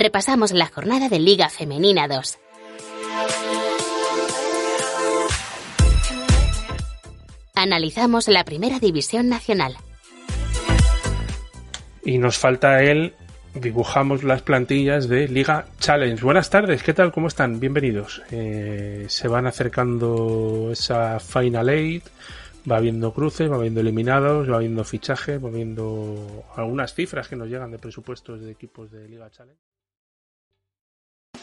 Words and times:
repasamos 0.00 0.52
la 0.52 0.64
jornada 0.64 1.10
de 1.10 1.18
Liga 1.18 1.50
Femenina 1.50 2.08
2. 2.08 2.38
Analizamos 7.54 8.26
la 8.28 8.44
Primera 8.44 8.78
División 8.78 9.28
Nacional. 9.28 9.76
Y 12.02 12.16
nos 12.16 12.38
falta 12.38 12.82
el 12.82 13.14
dibujamos 13.52 14.24
las 14.24 14.40
plantillas 14.40 15.06
de 15.06 15.28
Liga 15.28 15.66
Challenge. 15.80 16.24
Buenas 16.24 16.48
tardes, 16.48 16.82
¿qué 16.82 16.94
tal? 16.94 17.12
¿Cómo 17.12 17.28
están? 17.28 17.60
Bienvenidos. 17.60 18.22
Eh, 18.30 19.04
se 19.06 19.28
van 19.28 19.46
acercando 19.46 20.70
esa 20.72 21.20
Final 21.20 21.68
Eight, 21.68 22.04
va 22.70 22.78
habiendo 22.78 23.12
cruces, 23.12 23.50
va 23.50 23.56
habiendo 23.56 23.80
eliminados, 23.80 24.50
va 24.50 24.56
habiendo 24.56 24.82
fichajes, 24.82 25.44
va 25.44 25.50
habiendo 25.50 26.46
algunas 26.56 26.94
cifras 26.94 27.28
que 27.28 27.36
nos 27.36 27.48
llegan 27.48 27.70
de 27.70 27.78
presupuestos 27.78 28.40
de 28.40 28.50
equipos 28.50 28.90
de 28.90 29.06
Liga 29.06 29.28
Challenge. 29.30 29.60